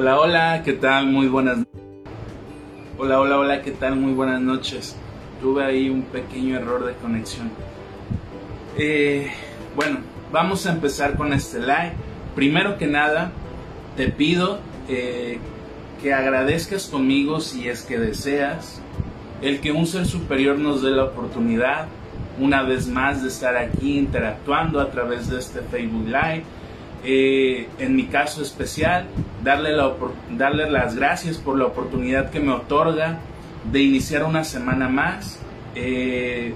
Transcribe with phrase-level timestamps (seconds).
[0.00, 1.08] Hola, hola, ¿qué tal?
[1.08, 1.58] Muy buenas
[2.98, 3.96] Hola, hola, hola, ¿qué tal?
[3.96, 4.94] Muy buenas noches.
[5.40, 7.50] Tuve ahí un pequeño error de conexión.
[8.78, 9.28] Eh,
[9.74, 9.98] bueno,
[10.30, 11.94] vamos a empezar con este live.
[12.36, 13.32] Primero que nada,
[13.96, 15.40] te pido eh,
[16.00, 18.80] que agradezcas conmigo si es que deseas
[19.42, 21.88] el que un ser superior nos dé la oportunidad
[22.38, 26.44] una vez más de estar aquí interactuando a través de este Facebook Live.
[27.02, 29.08] Eh, en mi caso especial,
[29.42, 29.94] darle, la,
[30.36, 33.18] darle las gracias por la oportunidad que me otorga
[33.70, 35.38] de iniciar una semana más.
[35.74, 36.54] Eh,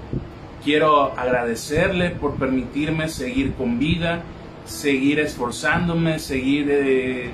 [0.63, 4.21] quiero agradecerle por permitirme seguir con vida,
[4.65, 7.31] seguir esforzándome, seguir eh,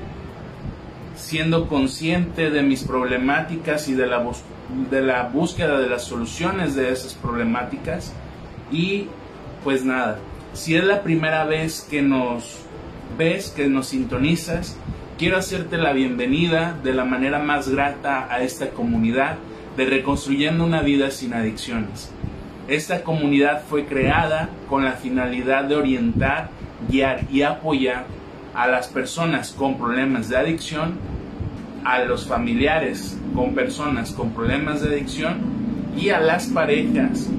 [1.16, 4.24] siendo consciente de mis problemáticas y de la,
[4.90, 8.14] de la búsqueda de las soluciones de esas problemáticas.
[8.72, 9.08] Y
[9.64, 10.20] pues nada,
[10.54, 12.60] si es la primera vez que nos
[13.18, 14.78] ves, que nos sintonizas,
[15.20, 19.36] quiero hacerte la bienvenida de la manera más grata a esta comunidad
[19.76, 22.10] de Reconstruyendo una vida sin adicciones.
[22.70, 26.52] Esta comunidad fue creada con la finalidad de orientar,
[26.88, 28.06] guiar y apoyar
[28.56, 30.94] a las personas con problemas de adicción,
[31.84, 35.42] a los familiares con personas con problemas de adicción
[35.98, 37.30] y a las parejas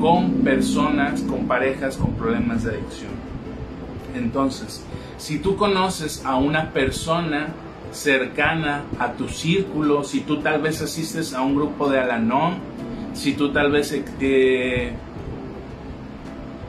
[0.00, 3.12] con personas, con parejas con problemas de adicción.
[4.16, 4.84] Entonces,
[5.18, 7.48] si tú conoces a una persona
[7.92, 12.58] cercana a tu círculo, si tú tal vez asistes a un grupo de Alanón,
[13.14, 14.92] si tú tal vez eh,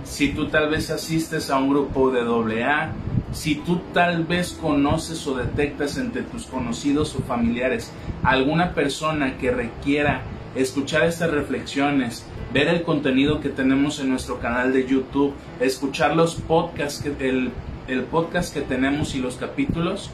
[0.03, 2.92] si tú tal vez asistes a un grupo de AA,
[3.31, 7.92] si tú tal vez conoces o detectas entre tus conocidos o familiares
[8.23, 10.22] alguna persona que requiera
[10.55, 16.36] escuchar estas reflexiones, ver el contenido que tenemos en nuestro canal de YouTube, escuchar los
[16.36, 17.52] podcasts, el,
[17.90, 20.12] el podcast que tenemos y los capítulos,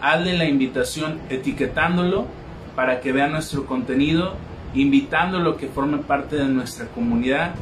[0.00, 2.26] hazle la invitación etiquetándolo
[2.74, 4.34] para que vea nuestro contenido,
[4.74, 7.54] invitándolo a que forme parte de nuestra comunidad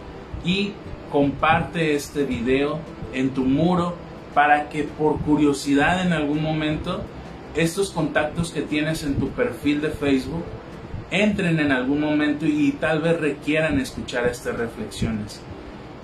[0.44, 0.72] y
[1.12, 2.80] comparte este video
[3.12, 3.94] en tu muro
[4.34, 7.02] para que por curiosidad en algún momento
[7.54, 10.44] estos contactos que tienes en tu perfil de Facebook
[11.12, 15.40] entren en algún momento y tal vez requieran escuchar estas reflexiones.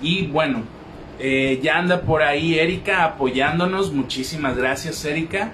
[0.01, 0.63] Y bueno,
[1.23, 3.93] eh, ya anda por ahí Erika apoyándonos.
[3.93, 5.51] Muchísimas gracias Erika.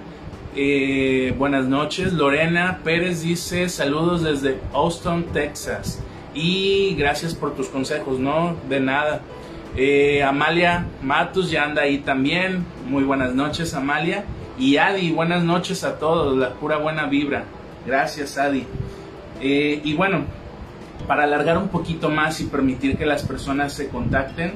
[0.56, 2.14] Eh, buenas noches.
[2.14, 6.02] Lorena Pérez dice saludos desde Austin, Texas.
[6.32, 8.56] Y gracias por tus consejos, ¿no?
[8.70, 9.20] De nada.
[9.76, 12.64] Eh, Amalia Matus ya anda ahí también.
[12.88, 14.24] Muy buenas noches, Amalia.
[14.58, 16.34] Y Adi, buenas noches a todos.
[16.38, 17.44] La pura buena vibra.
[17.86, 18.64] Gracias, Adi.
[19.40, 20.24] Y bueno,
[21.06, 24.54] para alargar un poquito más y permitir que las personas se contacten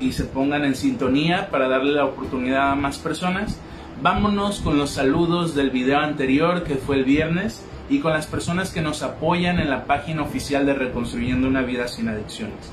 [0.00, 3.58] y se pongan en sintonía para darle la oportunidad a más personas,
[4.02, 8.70] vámonos con los saludos del video anterior que fue el viernes y con las personas
[8.70, 12.72] que nos apoyan en la página oficial de Reconstruyendo una vida sin adicciones.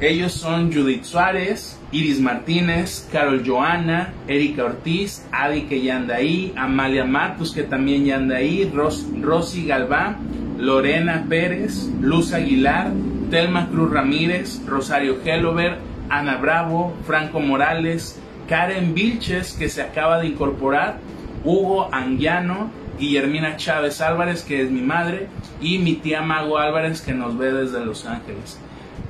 [0.00, 6.52] Ellos son Judith Suárez, Iris Martínez, Carol Joana, Erika Ortiz, Adi que ya anda ahí,
[6.56, 10.18] Amalia Matus que también ya anda ahí, Rosy Galván,
[10.58, 12.90] Lorena Pérez, Luz Aguilar,
[13.30, 15.78] Telma Cruz Ramírez, Rosario Hellover,
[16.08, 20.98] Ana Bravo, Franco Morales, Karen Vilches que se acaba de incorporar,
[21.44, 25.28] Hugo Anguiano, Guillermina Chávez Álvarez que es mi madre
[25.60, 28.58] y mi tía Mago Álvarez que nos ve desde Los Ángeles.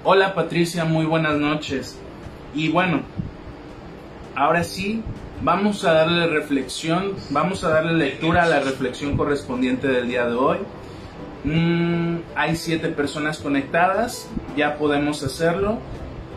[0.05, 1.99] Hola Patricia, muy buenas noches.
[2.55, 3.03] Y bueno,
[4.34, 5.03] ahora sí,
[5.43, 10.34] vamos a darle reflexión, vamos a darle lectura a la reflexión correspondiente del día de
[10.34, 10.59] hoy.
[11.44, 15.78] Mm, hay siete personas conectadas, ya podemos hacerlo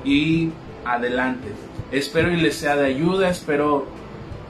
[0.08, 0.52] y
[0.86, 1.50] adelante.
[1.92, 3.88] Espero y les sea de ayuda, espero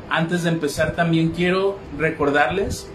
[0.09, 2.90] antes de empezar también quiero recordarles,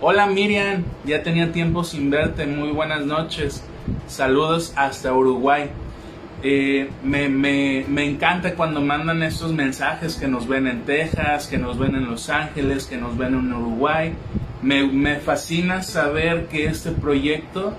[0.00, 3.64] hola Miriam, ya tenía tiempo sin verte, muy buenas noches.
[4.06, 5.70] Saludos hasta Uruguay.
[6.42, 11.56] Eh, me, me, me, encanta cuando mandan estos mensajes que nos ven en Texas, que
[11.56, 14.12] nos ven en Los Ángeles, que nos ven en Uruguay.
[14.60, 17.72] Me, me fascina saber que este proyecto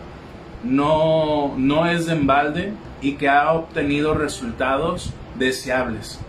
[0.64, 6.20] no, no es de embalde y que ha obtenido resultados deseables.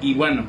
[0.00, 0.44] Y bueno,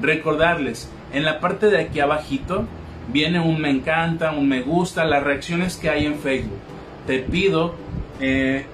[0.00, 2.66] recordarles, en la parte de aquí abajito
[3.12, 6.58] viene un me encanta, un me gusta, las reacciones que hay en Facebook.
[7.06, 7.74] Te pido
[8.20, 8.66] eh,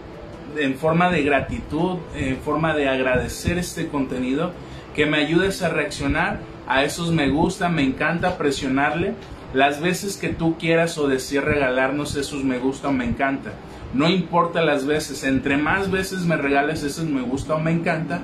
[0.58, 4.52] en forma de gratitud, en forma de agradecer este contenido,
[4.94, 9.14] que me ayudes a reaccionar a esos me gusta, me encanta presionarle
[9.54, 13.52] las veces que tú quieras o desees regalarnos esos me gusta o me encanta.
[13.94, 18.20] No importa las veces, entre más veces me regales esos me gusta o me encanta,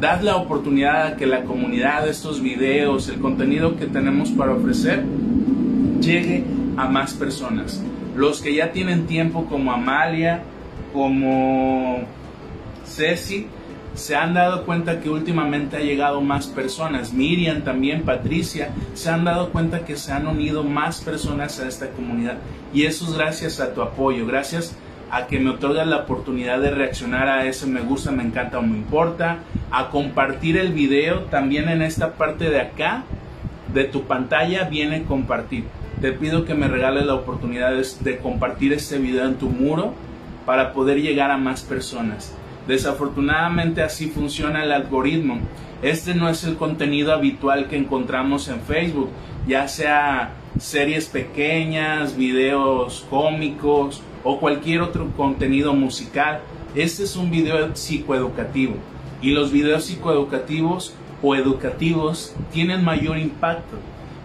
[0.00, 5.04] dad la oportunidad a que la comunidad, estos videos, el contenido que tenemos para ofrecer,
[6.00, 6.44] llegue
[6.76, 7.82] a más personas.
[8.16, 10.42] Los que ya tienen tiempo como Amalia,
[10.92, 12.02] como
[12.84, 13.46] Ceci,
[13.94, 17.12] se han dado cuenta que últimamente ha llegado más personas.
[17.12, 21.90] Miriam también, Patricia, se han dado cuenta que se han unido más personas a esta
[21.90, 22.38] comunidad.
[22.72, 24.76] Y eso es gracias a tu apoyo, gracias
[25.14, 28.62] a que me otorgas la oportunidad de reaccionar a ese me gusta, me encanta o
[28.62, 29.38] me importa,
[29.70, 33.04] a compartir el video también en esta parte de acá
[33.72, 35.66] de tu pantalla viene compartir.
[36.00, 39.94] Te pido que me regales la oportunidad de compartir este video en tu muro
[40.46, 42.34] para poder llegar a más personas.
[42.66, 45.38] Desafortunadamente así funciona el algoritmo.
[45.80, 49.10] Este no es el contenido habitual que encontramos en Facebook,
[49.46, 56.40] ya sea series pequeñas, videos cómicos o cualquier otro contenido musical.
[56.74, 58.74] Este es un video psicoeducativo
[59.22, 63.76] y los videos psicoeducativos o educativos tienen mayor impacto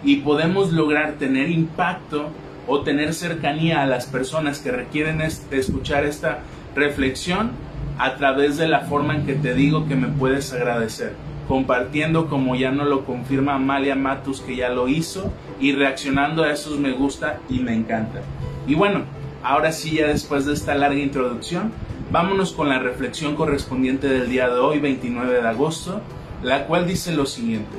[0.04, 2.30] y podemos lograr tener impacto
[2.68, 6.40] o tener cercanía a las personas que requieren escuchar esta
[6.76, 7.52] reflexión
[7.98, 11.14] a través de la forma en que te digo que me puedes agradecer,
[11.48, 16.52] compartiendo como ya no lo confirma Amalia Matus que ya lo hizo y reaccionando a
[16.52, 18.22] esos me gusta y me encanta.
[18.68, 19.04] Y bueno,
[19.44, 21.72] ahora sí ya después de esta larga introducción,
[22.12, 26.02] vámonos con la reflexión correspondiente del día de hoy, 29 de agosto,
[26.44, 27.78] la cual dice lo siguiente.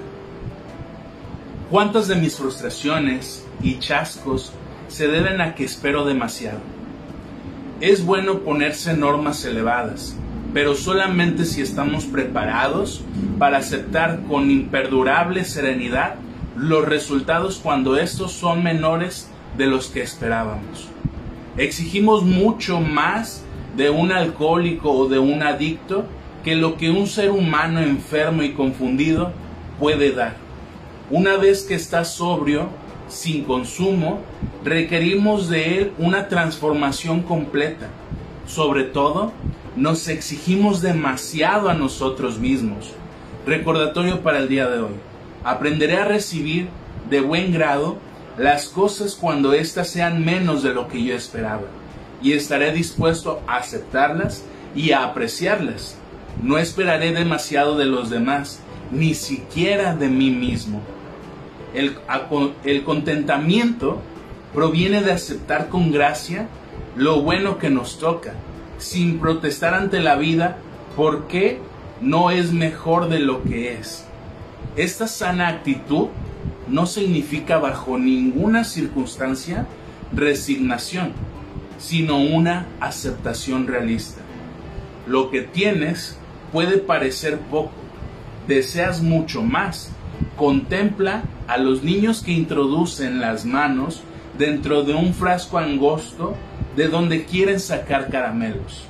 [1.71, 4.53] ¿Cuántas de mis frustraciones y chascos
[4.89, 6.59] se deben a que espero demasiado?
[7.81, 10.17] Es bueno ponerse normas elevadas,
[10.53, 13.03] pero solamente si estamos preparados
[13.39, 16.17] para aceptar con imperdurable serenidad
[16.57, 20.89] los resultados cuando estos son menores de los que esperábamos.
[21.57, 23.45] Exigimos mucho más
[23.77, 26.05] de un alcohólico o de un adicto
[26.45, 29.33] que lo que un ser humano enfermo y confundido
[29.79, 30.37] puede dar.
[31.11, 32.69] Una vez que está sobrio,
[33.09, 34.21] sin consumo,
[34.65, 37.89] requerimos de él una transformación completa.
[38.47, 39.33] Sobre todo,
[39.77, 42.93] nos exigimos demasiado a nosotros mismos.
[43.47, 44.93] Recordatorio para el día de hoy.
[45.43, 46.69] Aprenderé a recibir
[47.09, 47.99] de buen grado
[48.37, 51.63] las cosas cuando éstas sean menos de lo que yo esperaba.
[52.23, 54.45] Y estaré dispuesto a aceptarlas
[54.75, 55.97] y a apreciarlas.
[56.43, 58.61] No esperaré demasiado de los demás,
[58.91, 60.81] ni siquiera de mí mismo.
[61.75, 61.97] El,
[62.65, 64.01] el contentamiento
[64.55, 66.49] proviene de aceptar con gracia
[66.97, 68.35] lo bueno que nos toca,
[68.79, 70.59] sin protestar ante la vida
[70.97, 71.61] porque
[72.01, 74.07] no es mejor de lo que es.
[74.77, 76.09] Esta sana actitud
[76.71, 79.67] no significa bajo ninguna circunstancia
[80.13, 81.13] resignación,
[81.79, 84.21] sino una aceptación realista.
[85.07, 86.17] Lo que tienes
[86.53, 87.73] puede parecer poco,
[88.47, 89.91] deseas mucho más.
[90.37, 94.03] Contempla a los niños que introducen las manos
[94.39, 96.37] dentro de un frasco angosto
[96.77, 98.85] de donde quieren sacar caramelos.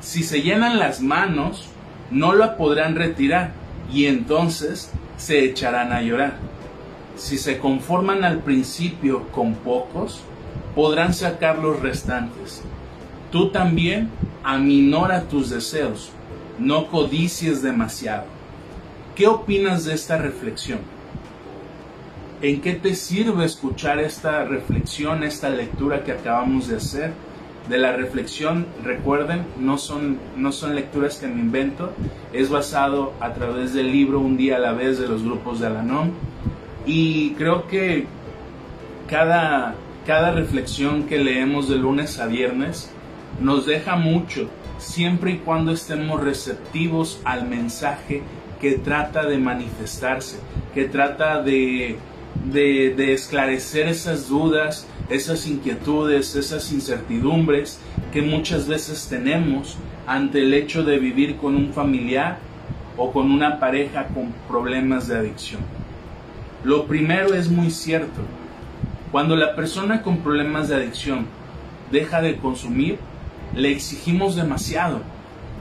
[0.00, 1.66] Si se llenan las manos,
[2.10, 3.52] no la podrán retirar
[3.92, 6.34] y entonces se echarán a llorar.
[7.16, 10.20] Si se conforman al principio con pocos,
[10.74, 12.62] podrán sacar los restantes.
[13.32, 14.10] Tú también
[14.44, 16.10] aminora tus deseos,
[16.58, 18.24] no codicies demasiado.
[19.14, 20.80] ¿Qué opinas de esta reflexión?
[22.42, 27.12] ¿En qué te sirve escuchar esta reflexión, esta lectura que acabamos de hacer?
[27.70, 31.92] De la reflexión, recuerden, no son, no son lecturas que me invento,
[32.34, 35.68] es basado a través del libro Un día a la vez de los grupos de
[35.68, 36.12] Alanon.
[36.86, 38.06] Y creo que
[39.08, 39.74] cada,
[40.06, 42.90] cada reflexión que leemos de lunes a viernes
[43.40, 48.22] nos deja mucho, siempre y cuando estemos receptivos al mensaje
[48.60, 50.38] que trata de manifestarse,
[50.74, 51.98] que trata de,
[52.44, 57.80] de, esclarecer esas dudas, esas inquietudes, esas incertidumbres
[58.12, 59.76] que muchas veces tenemos
[60.06, 62.38] ante el hecho de vivir con un familiar
[62.96, 65.75] o con una pareja con problemas de adicción.
[66.64, 68.22] Lo primero es muy cierto.
[69.12, 71.26] Cuando la persona con problemas de adicción
[71.90, 72.98] deja de consumir,
[73.54, 75.00] le exigimos demasiado,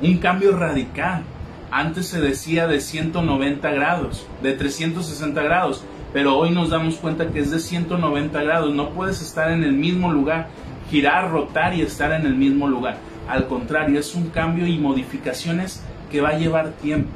[0.01, 1.23] un cambio radical.
[1.71, 5.83] Antes se decía de 190 grados, de 360 grados,
[6.13, 8.73] pero hoy nos damos cuenta que es de 190 grados.
[8.73, 10.47] No puedes estar en el mismo lugar,
[10.89, 12.97] girar, rotar y estar en el mismo lugar.
[13.27, 17.09] Al contrario, es un cambio y modificaciones que va a llevar tiempo.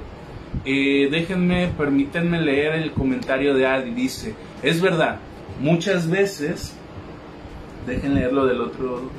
[0.65, 3.91] Eh, déjenme, permítanme leer el comentario de Adi.
[3.91, 5.19] Dice, es verdad,
[5.59, 6.73] muchas veces,
[7.87, 9.09] dejen leerlo del otro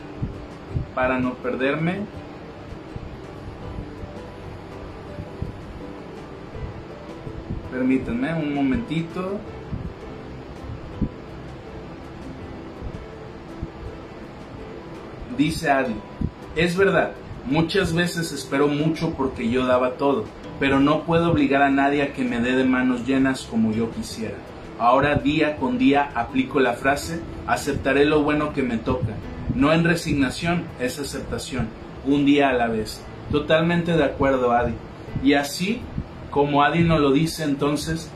[0.94, 2.00] para no perderme.
[7.70, 9.38] Permítanme un momentito.
[15.40, 15.94] dice Adi,
[16.54, 17.12] es verdad,
[17.46, 20.24] muchas veces espero mucho porque yo daba todo,
[20.60, 23.90] pero no puedo obligar a nadie a que me dé de manos llenas como yo
[23.90, 24.36] quisiera.
[24.78, 29.14] Ahora día con día aplico la frase, aceptaré lo bueno que me toca.
[29.54, 31.68] No en resignación, es aceptación,
[32.06, 33.02] un día a la vez.
[33.32, 34.74] Totalmente de acuerdo, Adi.
[35.24, 35.80] Y así,
[36.30, 38.10] como Adi nos lo dice entonces,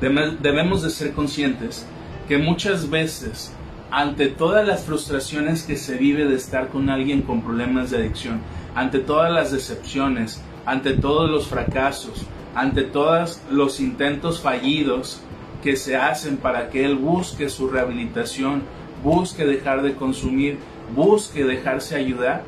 [0.00, 1.86] debemos de ser conscientes
[2.26, 3.54] que muchas veces,
[3.90, 8.40] ante todas las frustraciones que se vive de estar con alguien con problemas de adicción,
[8.74, 12.22] ante todas las decepciones, ante todos los fracasos,
[12.54, 15.20] ante todos los intentos fallidos
[15.62, 18.62] que se hacen para que él busque su rehabilitación,
[19.02, 20.58] busque dejar de consumir,
[20.94, 22.44] busque dejarse ayudar,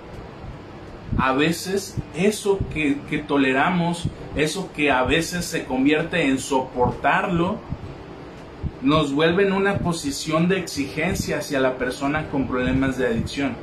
[1.18, 4.04] a veces eso que, que, toleramos,
[4.34, 7.56] eso que a veces se convierte en soportarlo,
[8.82, 13.56] nos vuelve en una posición de exigencia hacia la persona con problemas de adicción.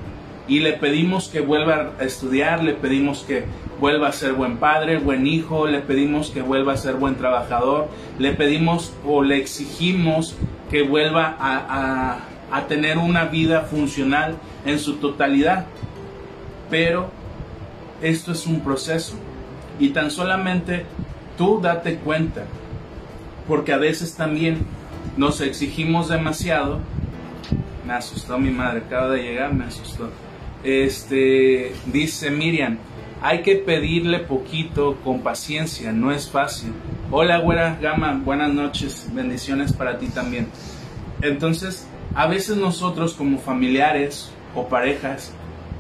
[0.48, 3.46] Y le pedimos que vuelva a estudiar, le pedimos que
[3.80, 7.90] vuelva a ser buen padre, buen hijo, le pedimos que vuelva a ser buen trabajador,
[8.20, 10.36] le pedimos o le exigimos
[10.70, 12.20] que vuelva a,
[12.68, 14.36] tener una vida funcional
[14.66, 15.66] en su totalidad.
[16.70, 17.10] Pero
[18.02, 19.16] esto es un proceso
[19.80, 20.86] y tan solamente
[21.38, 22.46] tú date cuenta,
[23.48, 24.66] porque a veces también
[25.18, 26.80] nos exigimos demasiado.
[27.86, 30.10] Me asustó mi madre, acaba de llegar, me asustó.
[30.64, 32.78] Este, dice Miriam,
[33.22, 36.72] hay que pedirle poquito con paciencia, no es fácil.
[37.12, 40.48] Hola, güera Gama, buenas noches, bendiciones para ti también.
[41.22, 45.34] Entonces, a veces nosotros como familiares o parejas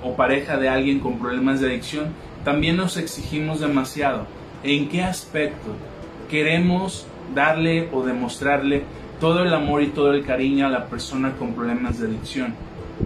[0.03, 2.13] o pareja de alguien con problemas de adicción,
[2.43, 4.27] también nos exigimos demasiado.
[4.63, 5.75] ¿En qué aspecto
[6.29, 8.83] queremos darle o demostrarle
[9.21, 12.53] todo el amor y todo el cariño a la persona con problemas de adicción?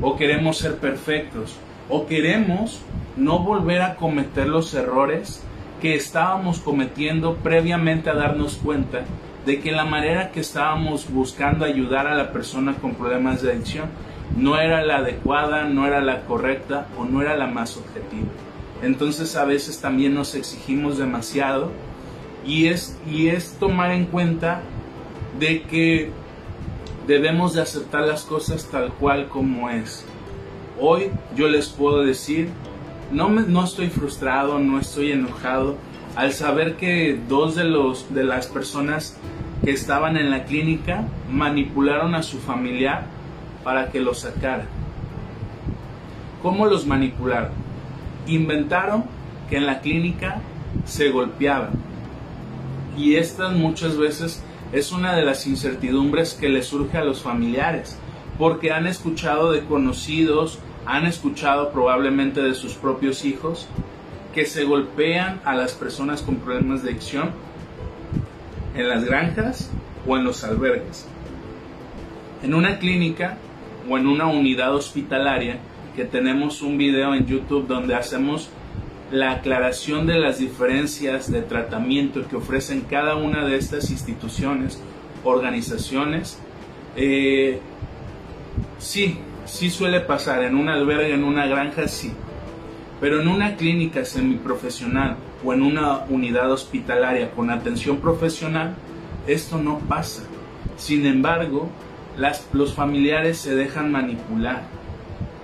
[0.01, 1.55] ¿O queremos ser perfectos?
[1.89, 2.81] ¿O queremos
[3.15, 5.43] no volver a cometer los errores
[5.81, 9.05] que estábamos cometiendo previamente a darnos cuenta
[9.45, 13.89] de que la manera que estábamos buscando ayudar a la persona con problemas de adicción
[14.35, 18.27] no era la adecuada, no era la correcta o no era la más objetiva.
[18.83, 21.71] Entonces a veces también nos exigimos demasiado
[22.45, 24.61] y es, y es tomar en cuenta
[25.39, 26.11] de que
[27.07, 30.05] debemos de aceptar las cosas tal cual como es.
[30.79, 32.49] Hoy yo les puedo decir,
[33.11, 35.75] no, me, no estoy frustrado, no estoy enojado
[36.15, 39.17] al saber que dos de, los, de las personas
[39.63, 43.05] que estaban en la clínica manipularon a su familiar
[43.63, 44.65] para que lo sacara.
[46.41, 47.51] ¿Cómo los manipularon?
[48.27, 49.05] Inventaron
[49.49, 50.41] que en la clínica
[50.85, 51.71] se golpeaban.
[52.97, 57.97] Y esta muchas veces es una de las incertidumbres que le surge a los familiares,
[58.37, 63.67] porque han escuchado de conocidos, han escuchado probablemente de sus propios hijos,
[64.33, 67.31] que se golpean a las personas con problemas de adicción
[68.75, 69.71] en las granjas
[70.07, 71.07] o en los albergues.
[72.43, 73.37] En una clínica
[73.89, 75.57] o en una unidad hospitalaria
[75.95, 78.49] que tenemos un video en YouTube donde hacemos
[79.11, 84.79] la aclaración de las diferencias de tratamiento que ofrecen cada una de estas instituciones,
[85.23, 86.39] organizaciones.
[86.95, 87.59] Eh,
[88.79, 92.11] sí, sí suele pasar en un albergue, en una granja, sí.
[92.99, 98.75] Pero en una clínica semiprofesional o en una unidad hospitalaria con atención profesional,
[99.27, 100.23] esto no pasa.
[100.77, 101.69] Sin embargo,
[102.53, 104.63] los familiares se dejan manipular.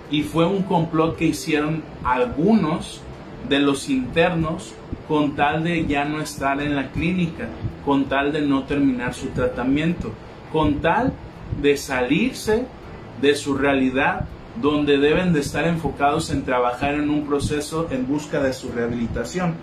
[0.09, 3.01] Y fue un complot que hicieron algunos
[3.49, 4.73] de los internos
[5.07, 7.47] con tal de ya no estar en la clínica,
[7.85, 10.11] con tal de no terminar su tratamiento,
[10.51, 11.13] con tal
[11.61, 12.65] de salirse
[13.23, 14.25] de su realidad
[14.61, 19.55] donde deben de estar enfocados en trabajar en un proceso en busca de su rehabilitación.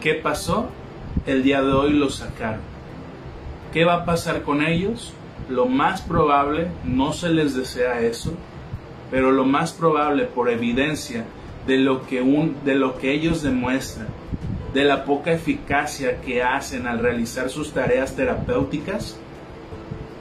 [0.00, 0.66] ¿Qué pasó?
[1.26, 2.60] El día de hoy los sacaron.
[3.72, 5.14] ¿Qué va a pasar con ellos?
[5.48, 8.32] lo más probable, no se les desea eso,
[9.10, 11.24] pero lo más probable por evidencia
[11.66, 14.08] de lo que, un, de lo que ellos demuestran,
[14.72, 19.18] de la poca eficacia que hacen al realizar sus tareas terapéuticas,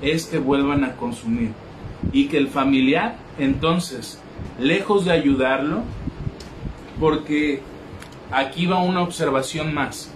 [0.01, 1.51] es que vuelvan a consumir.
[2.11, 4.19] Y que el familiar, entonces,
[4.59, 5.83] lejos de ayudarlo,
[6.99, 7.61] porque
[8.31, 10.11] aquí va una observación más,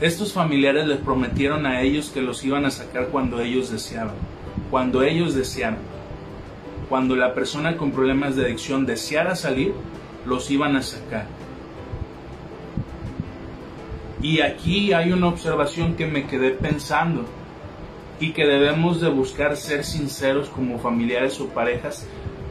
[0.00, 4.14] estos familiares les prometieron a ellos que los iban a sacar cuando ellos deseaban,
[4.70, 5.78] cuando ellos desearan.
[6.90, 9.72] Cuando la persona con problemas de adicción deseara salir,
[10.26, 11.26] los iban a sacar.
[14.22, 17.24] Y aquí hay una observación que me quedé pensando
[18.18, 22.06] y que debemos de buscar ser sinceros como familiares o parejas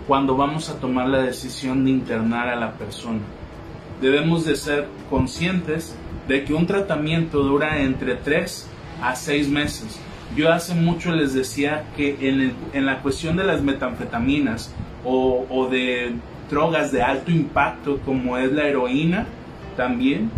[0.08, 3.22] cuando vamos a tomar la decisión de internar a la persona.
[4.02, 5.96] Debemos de ser conscientes
[6.28, 8.68] de que un tratamiento dura entre 3
[9.02, 10.00] a 6 meses.
[10.36, 12.18] Yo hace mucho les decía que
[12.74, 16.14] en, la cuestión de las metanfetaminas o, o de
[16.50, 19.26] drogas de alto impacto como es la heroína,
[19.76, 20.30] también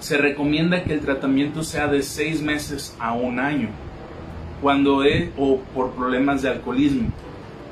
[0.00, 3.68] se recomienda que el tratamiento sea de 6 meses a un año
[4.60, 7.10] cuando es o por problemas de alcoholismo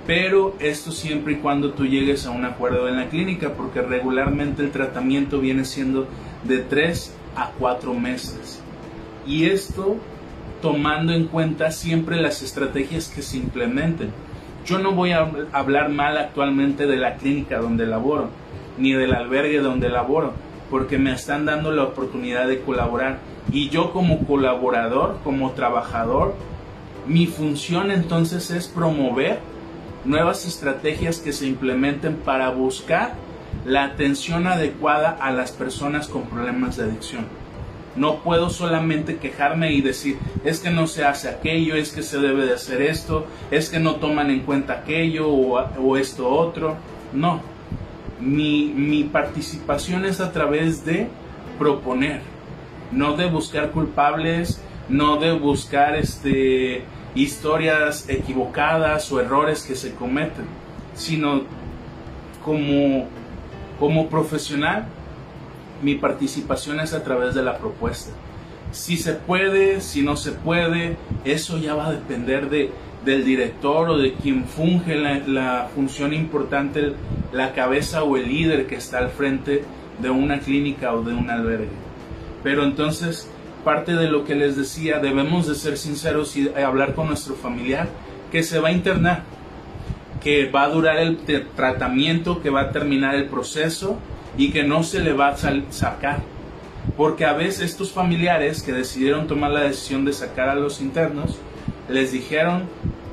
[0.09, 4.62] pero esto siempre y cuando tú llegues a un acuerdo en la clínica, porque regularmente
[4.62, 6.09] el tratamiento viene siendo
[6.45, 8.62] de 3 a 4 meses.
[9.26, 9.99] Y esto
[10.62, 14.11] tomando en cuenta siempre las estrategias que se implementen.
[14.64, 18.30] Yo no voy a hablar mal actualmente de la clínica donde laboro,
[18.78, 20.33] ni del albergue donde laboro,
[20.71, 23.18] porque me están dando la oportunidad de colaborar.
[23.52, 26.35] Y yo como colaborador, como trabajador,
[27.09, 29.41] mi función entonces es promover
[30.05, 33.15] nuevas estrategias que se implementen para buscar
[33.65, 37.27] la atención adecuada a las personas con problemas de adicción.
[37.97, 42.19] No puedo solamente quejarme y decir, es que no se hace aquello, es que se
[42.19, 46.77] debe de hacer esto, es que no toman en cuenta aquello o, esto otro.
[47.12, 47.41] No,
[48.21, 51.09] mi, participación es a través de
[51.59, 52.21] proponer,
[52.93, 56.85] no de buscar culpables, no de buscar este,
[57.15, 60.47] historias equivocadas o errores que se cometen,
[60.95, 61.43] sino
[62.45, 63.07] como,
[63.79, 64.87] como profesional,
[65.83, 68.12] mi participación es a través de la propuesta.
[68.71, 72.71] Si se puede, si no se puede, eso ya va a depender de,
[73.05, 76.93] del director o de quien funge la, la función importante,
[77.33, 79.65] la cabeza o el líder que está al frente
[80.00, 81.69] de una clínica o de un albergue.
[82.43, 83.31] Pero entonces
[83.65, 87.88] parte de lo que les decía, debemos de ser sinceros y hablar con nuestro familiar
[88.31, 89.23] que se va a internar,
[90.23, 91.18] que va a durar el
[91.57, 93.99] tratamiento, que va a terminar el proceso
[94.37, 95.37] y que no se le va a
[95.71, 96.21] sacar.
[96.97, 101.38] Porque a veces estos familiares que decidieron tomar la decisión de sacar a los internos,
[101.88, 102.64] les dijeron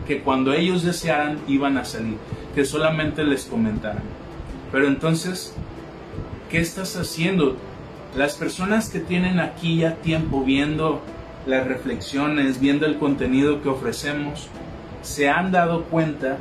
[0.07, 2.17] que cuando ellos desearan iban a salir,
[2.53, 4.03] que solamente les comentaran.
[4.71, 5.53] Pero entonces,
[6.49, 7.57] ¿qué estás haciendo?
[8.15, 11.01] Las personas que tienen aquí ya tiempo viendo
[11.45, 14.47] las reflexiones, viendo el contenido que ofrecemos,
[15.01, 16.37] se han dado cuenta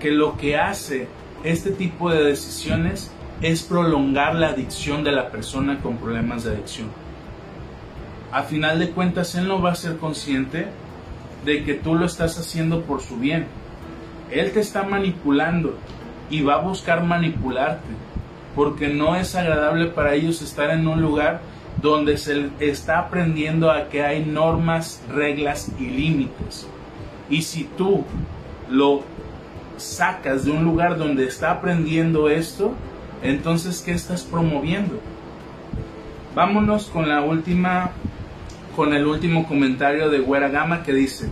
[0.00, 1.06] que lo que hace
[1.44, 3.10] este tipo de decisiones
[3.42, 6.88] es prolongar la adicción de la persona con problemas de adicción.
[8.32, 10.66] A final de cuentas, él no va a ser consciente
[11.44, 13.46] de que tú lo estás haciendo por su bien.
[14.30, 15.76] Él te está manipulando
[16.30, 18.05] y va a buscar manipularte
[18.56, 21.42] porque no es agradable para ellos estar en un lugar
[21.80, 26.66] donde se está aprendiendo a que hay normas, reglas y límites.
[27.28, 28.04] Y si tú
[28.70, 29.02] lo
[29.76, 32.72] sacas de un lugar donde está aprendiendo esto,
[33.22, 34.98] entonces ¿qué estás promoviendo?
[36.34, 37.92] Vámonos con la última
[38.74, 41.30] con el último comentario de Güera Gama que dice,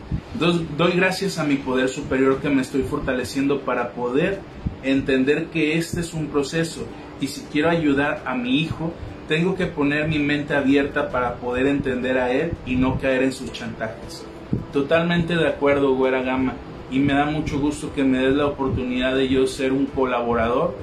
[0.78, 4.40] doy gracias a mi poder superior que me estoy fortaleciendo para poder
[4.82, 6.86] entender que este es un proceso
[7.24, 8.92] y si quiero ayudar a mi hijo,
[9.28, 13.32] tengo que poner mi mente abierta para poder entender a él y no caer en
[13.32, 14.26] sus chantajes.
[14.74, 16.52] Totalmente de acuerdo, Güera Gama,
[16.90, 20.74] y me da mucho gusto que me des la oportunidad de yo ser un colaborador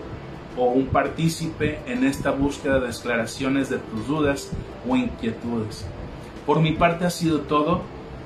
[0.57, 4.51] o un partícipe en esta búsqueda de declaraciones de tus dudas
[4.89, 5.85] o inquietudes.
[6.47, 7.83] Por mi parte ha sido todo.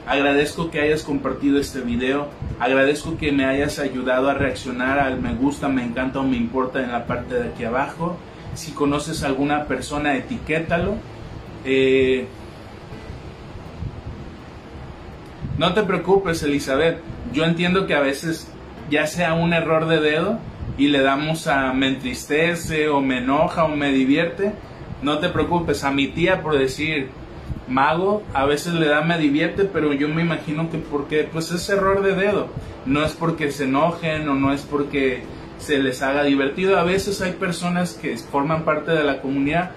[0.08, 2.28] Agradezco que hayas compartido este video.
[2.60, 6.84] Agradezco que me hayas ayudado a reaccionar al me gusta, me encanta o me importa
[6.84, 8.18] en la parte de aquí abajo.
[8.54, 10.96] Si conoces a alguna persona, etiquétalo.
[11.65, 12.28] Eh,
[15.58, 17.00] no te preocupes, Elizabeth.
[17.34, 18.48] Yo entiendo que a veces
[18.91, 20.39] ya sea un error de dedo
[20.78, 24.54] y le damos a me entristece o me enoja o me divierte.
[25.02, 27.10] No te preocupes, a mi tía por decir
[27.67, 31.67] mago a veces le da me divierte, pero yo me imagino que porque pues es
[31.69, 32.47] error de dedo,
[32.86, 35.23] no es porque se enojen o no es porque
[35.58, 36.78] se les haga divertido.
[36.78, 39.71] A veces hay personas que forman parte de la comunidad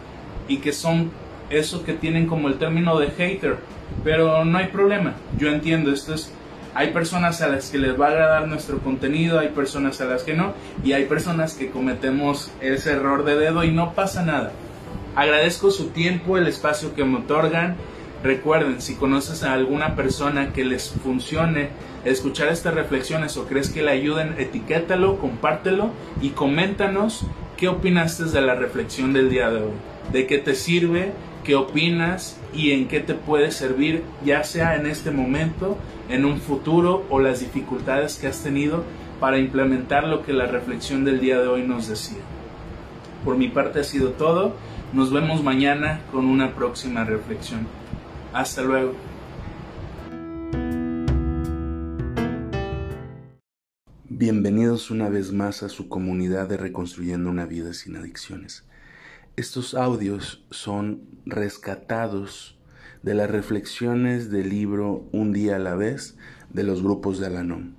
[0.48, 1.10] y que son
[1.50, 3.58] eso que tienen como el término de hater,
[4.04, 5.14] pero no hay problema.
[5.38, 6.32] Yo entiendo, esto es
[6.74, 10.22] hay personas a las que les va a agradar nuestro contenido, hay personas a las
[10.22, 10.52] que no,
[10.84, 14.52] y hay personas que cometemos ese error de dedo y no pasa nada.
[15.18, 17.74] Agradezco su tiempo, el espacio que me otorgan.
[18.22, 21.70] Recuerden, si conoces a alguna persona que les funcione
[22.04, 25.90] escuchar estas reflexiones o crees que le ayuden, etiquétalo, compártelo
[26.22, 27.26] y coméntanos
[27.56, 29.72] qué opinaste de la reflexión del día de hoy.
[30.12, 31.10] ¿De qué te sirve?
[31.42, 32.38] ¿Qué opinas?
[32.54, 34.04] ¿Y en qué te puede servir?
[34.24, 35.78] Ya sea en este momento,
[36.08, 38.84] en un futuro o las dificultades que has tenido
[39.18, 42.22] para implementar lo que la reflexión del día de hoy nos decía.
[43.24, 44.54] Por mi parte ha sido todo.
[44.90, 47.66] Nos vemos mañana con una próxima reflexión.
[48.32, 48.94] Hasta luego.
[54.08, 58.64] Bienvenidos una vez más a su comunidad de Reconstruyendo una vida sin adicciones.
[59.36, 62.58] Estos audios son rescatados
[63.02, 66.16] de las reflexiones del libro Un día a la vez
[66.48, 67.74] de los grupos de Alanom.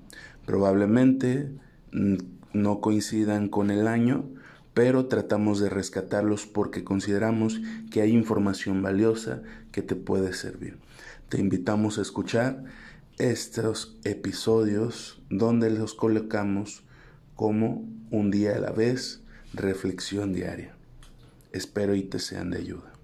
[0.45, 1.49] Probablemente
[1.91, 2.17] mm,
[2.53, 4.29] no coincidan con el año,
[4.79, 7.59] pero tratamos de rescatarlos porque consideramos
[7.91, 9.41] que hay información valiosa
[9.73, 10.77] que te puede servir.
[11.27, 12.63] Te invitamos a escuchar
[13.17, 16.83] estos episodios donde los colocamos
[17.35, 19.21] como un día a la vez,
[19.53, 20.77] reflexión diaria.
[21.51, 22.98] Espero y te sean de ayuda.